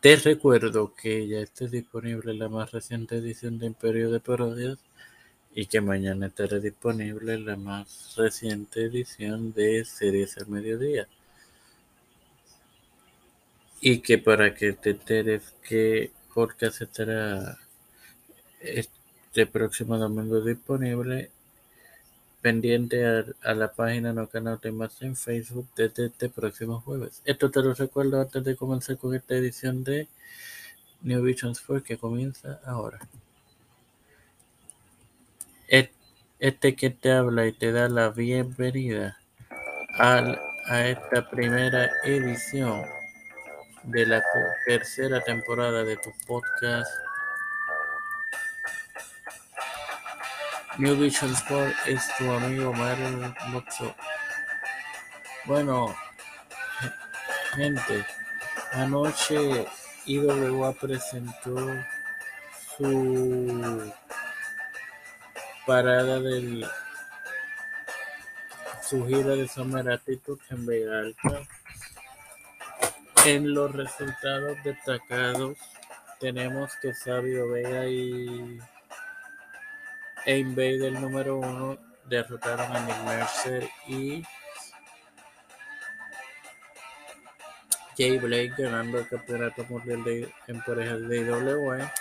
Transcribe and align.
Te 0.00 0.14
recuerdo 0.16 0.94
que 0.94 1.26
ya 1.26 1.40
está 1.40 1.66
disponible 1.66 2.34
la 2.34 2.48
más 2.48 2.70
reciente 2.70 3.16
edición 3.16 3.58
de 3.58 3.66
Imperio 3.66 4.10
de 4.10 4.20
Parodias 4.20 4.78
y 5.54 5.66
que 5.66 5.80
mañana 5.80 6.26
estará 6.26 6.58
disponible 6.58 7.38
la 7.38 7.56
más 7.56 8.14
reciente 8.16 8.84
edición 8.84 9.54
de 9.54 9.84
Series 9.86 10.36
al 10.36 10.48
Mediodía. 10.48 11.08
Y 13.80 14.00
que 14.00 14.18
para 14.18 14.54
que 14.54 14.74
te 14.74 14.90
enteres 14.90 15.54
que 15.66 16.12
podcast 16.34 16.82
estará 16.82 17.58
este 18.60 19.46
próximo 19.46 19.96
domingo 19.96 20.42
disponible, 20.42 21.30
pendiente 22.40 23.04
a, 23.42 23.54
la 23.54 23.72
página 23.72 24.12
No 24.12 24.28
Canal 24.28 24.60
Más 24.72 25.02
en 25.02 25.16
Facebook 25.16 25.68
desde 25.76 26.06
este 26.06 26.28
próximo 26.28 26.80
jueves. 26.80 27.22
Esto 27.24 27.50
te 27.50 27.62
lo 27.62 27.74
recuerdo 27.74 28.20
antes 28.20 28.44
de 28.44 28.56
comenzar 28.56 28.96
con 28.98 29.14
esta 29.14 29.34
edición 29.34 29.84
de 29.84 30.08
New 31.02 31.22
Visions 31.22 31.60
4 31.60 31.84
que 31.84 31.98
comienza 31.98 32.60
ahora. 32.64 33.00
Este 36.38 36.76
que 36.76 36.90
te 36.90 37.12
habla 37.12 37.46
y 37.46 37.52
te 37.52 37.72
da 37.72 37.88
la 37.88 38.10
bienvenida 38.10 39.18
a, 39.98 40.38
a 40.66 40.86
esta 40.86 41.28
primera 41.30 41.90
edición 42.04 42.84
de 43.84 44.04
la 44.04 44.22
tercera 44.66 45.22
temporada 45.22 45.82
de 45.82 45.96
tu 45.96 46.10
podcast 46.26 46.90
New 50.78 50.94
Vision 50.94 51.32
Sport 51.32 51.74
es 51.86 52.02
tu 52.18 52.30
amigo 52.30 52.70
Mario 52.74 53.34
Boxo. 53.50 53.94
Bueno, 55.46 55.96
gente, 57.54 58.04
anoche 58.72 59.66
IWA 60.04 60.72
presentó 60.74 61.56
su 62.76 63.90
parada 65.66 66.20
del 66.20 66.68
su 68.82 69.06
gira 69.06 69.30
de 69.30 69.48
Summer 69.48 69.88
Attitude 69.88 70.42
en 70.50 70.66
Vega 70.66 70.98
Alta. 70.98 71.42
En 73.24 73.54
los 73.54 73.72
resultados 73.72 74.58
destacados 74.62 75.56
tenemos 76.20 76.70
que 76.82 76.92
Sabio 76.92 77.50
Vega 77.50 77.86
y 77.86 78.60
e 80.26 80.38
Invader 80.38 80.92
número 80.92 81.38
uno 81.38 81.78
derrotaron 82.04 82.74
a 82.74 82.80
Nick 82.80 83.00
Mercer 83.04 83.70
y 83.86 84.24
Jay 87.96 88.18
Blake 88.18 88.54
ganando 88.58 88.98
el 88.98 89.08
campeonato 89.08 89.64
mundial 89.64 90.02
de, 90.02 90.28
en 90.48 90.60
parejas 90.62 91.08
de 91.08 91.18
IWA. 91.18 91.92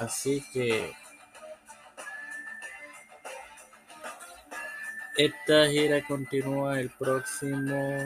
Así 0.00 0.42
que 0.52 0.92
esta 5.18 5.66
gira 5.68 6.02
continúa 6.06 6.80
el 6.80 6.88
próximo 6.90 7.98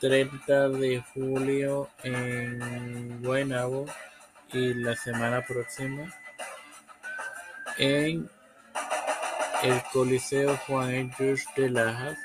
30 0.00 0.68
de 0.70 1.04
julio 1.12 1.90
en 2.02 3.22
Guaynabo 3.22 3.84
y 4.52 4.72
la 4.74 4.96
semana 4.96 5.42
próxima 5.42 6.12
en 7.78 8.28
el 9.62 9.82
Coliseo 9.92 10.56
Juan 10.66 10.94
Andrews 10.94 11.44
de 11.56 11.70
Lajas. 11.70 12.18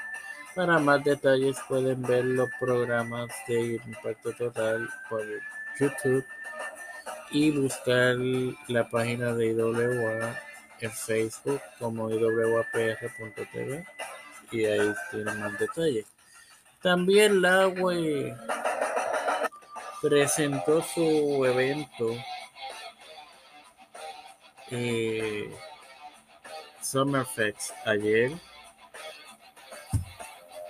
Para 0.55 0.79
más 0.79 1.03
detalles 1.03 1.57
pueden 1.67 2.01
ver 2.01 2.25
los 2.25 2.49
programas 2.59 3.29
de 3.47 3.79
Impacto 3.85 4.33
Total 4.33 4.89
por 5.09 5.23
YouTube 5.79 6.25
y 7.31 7.51
buscar 7.51 8.15
la 8.67 8.89
página 8.89 9.33
de 9.33 9.47
IWA 9.51 10.35
en 10.81 10.91
Facebook 10.91 11.61
como 11.79 12.09
iwapr.tv 12.09 13.85
y 14.51 14.65
ahí 14.65 14.93
tienen 15.09 15.39
más 15.39 15.57
detalles. 15.57 16.05
También 16.81 17.41
la 17.41 17.67
web 17.67 18.35
presentó 20.01 20.81
su 20.81 21.45
evento 21.45 22.13
eh, 24.71 25.51
Summerfest 26.81 27.71
ayer. 27.85 28.31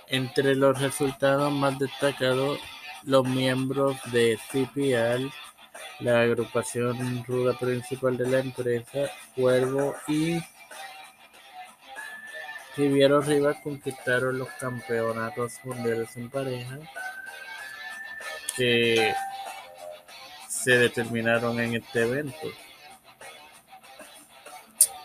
Entre 0.07 0.55
los 0.55 0.79
resultados 0.81 1.51
más 1.53 1.79
destacados, 1.79 2.59
los 3.03 3.25
miembros 3.25 3.97
de 4.11 4.37
CPL, 4.51 5.31
la 5.99 6.21
agrupación 6.21 7.23
ruda 7.23 7.57
principal 7.57 8.17
de 8.17 8.27
la 8.27 8.39
empresa, 8.39 9.09
Cuervo 9.35 9.95
y 10.07 10.41
Riviero 12.75 13.21
Rivas 13.21 13.57
conquistaron 13.63 14.39
los 14.39 14.49
campeonatos 14.59 15.53
mundiales 15.63 16.15
en 16.17 16.29
pareja 16.29 16.79
que 18.55 19.13
se 20.47 20.71
determinaron 20.77 21.59
en 21.59 21.75
este 21.75 22.03
evento. 22.03 22.47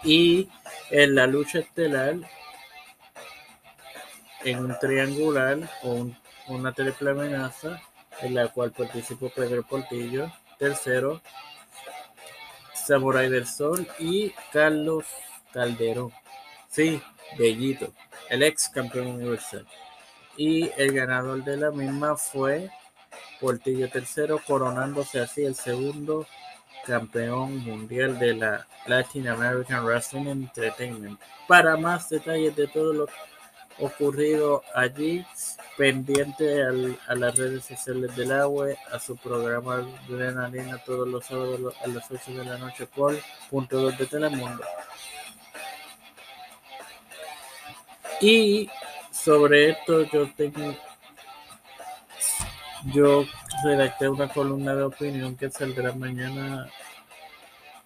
Y 0.07 0.49
en 0.91 1.17
la 1.17 1.27
lucha 1.27 1.59
estelar, 1.59 2.15
en 4.45 4.59
un 4.61 4.79
triangular 4.79 5.59
o 5.83 6.07
una 6.47 6.73
triple 6.73 7.11
amenaza, 7.11 7.83
en 8.23 8.37
la 8.37 8.47
cual 8.47 8.71
participó 8.71 9.31
Pedro 9.31 9.65
Portillo, 9.65 10.33
tercero, 10.61 11.21
Samurai 12.73 13.29
del 13.29 13.49
Sol 13.49 13.85
y 13.99 14.33
Carlos 14.53 15.07
Calderón. 15.53 16.13
Sí, 16.71 17.03
Bellito, 17.37 17.93
el 18.31 18.45
ex 18.45 18.69
campeón 18.69 19.09
universal. 19.09 19.67
Y 20.37 20.71
el 20.77 20.93
ganador 20.93 21.43
de 21.43 21.57
la 21.57 21.73
misma 21.73 22.17
fue 22.17 22.71
Portillo 23.41 23.91
tercero, 23.91 24.41
coronándose 24.47 25.19
así 25.19 25.45
el 25.45 25.57
segundo 25.57 26.29
campeón 26.85 27.59
mundial 27.65 28.19
de 28.19 28.35
la 28.35 28.67
Latin 28.87 29.29
American 29.29 29.85
Wrestling 29.85 30.27
Entertainment. 30.27 31.21
Para 31.49 31.77
más 31.77 32.09
detalles 32.09 32.55
de 32.57 32.67
todo 32.69 32.93
lo 32.93 33.07
ocurrido 33.79 34.63
allí, 34.75 35.25
pendiente 35.77 36.63
a 36.63 37.15
las 37.15 37.37
redes 37.37 37.65
sociales 37.65 38.15
del 38.17 38.33
agua, 38.33 38.69
a 38.91 38.99
su 38.99 39.17
programa 39.17 39.87
Adrenalina 40.09 40.79
todos 40.79 41.07
los 41.07 41.27
sábados 41.27 41.75
a 41.85 41.87
las 41.89 42.11
8 42.11 42.33
de 42.33 42.45
la 42.45 42.59
noche 42.59 42.87
por 42.87 43.15
punto 43.51 43.81
2 43.81 43.99
de 43.99 44.07
Telemundo. 44.07 44.65
Y 48.21 48.71
sobre 49.11 49.71
esto 49.71 50.03
yo 50.11 50.31
tengo 50.35 50.75
yo 52.87 53.27
redacté 53.65 54.09
una 54.09 54.29
columna 54.29 54.75
de 54.75 54.83
opinión 54.83 55.37
que 55.37 55.51
saldrá 55.51 55.93
mañana 55.93 56.69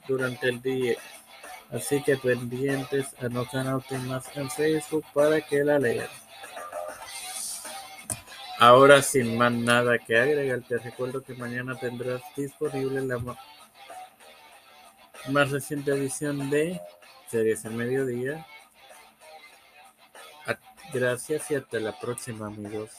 durante 0.06 0.48
el 0.48 0.60
día. 0.62 0.96
Así 1.72 2.02
que 2.02 2.16
pendientes 2.16 3.14
a 3.20 3.28
no 3.28 3.46
más 4.06 4.36
en 4.36 4.50
Facebook 4.50 5.04
para 5.14 5.40
que 5.40 5.62
la 5.62 5.78
lean. 5.78 6.08
Ahora 8.58 9.00
sin 9.02 9.38
más 9.38 9.52
nada 9.52 9.98
que 9.98 10.18
agregar, 10.18 10.60
te 10.62 10.78
recuerdo 10.78 11.22
que 11.22 11.34
mañana 11.34 11.78
tendrás 11.78 12.20
disponible 12.36 13.00
la 13.02 13.18
más 15.28 15.50
reciente 15.50 15.92
edición 15.92 16.50
de 16.50 16.80
Series 17.30 17.64
en 17.64 17.76
Mediodía. 17.76 18.46
Gracias 20.92 21.50
y 21.52 21.54
hasta 21.54 21.78
la 21.78 21.98
próxima 21.98 22.48
amigos. 22.48 22.90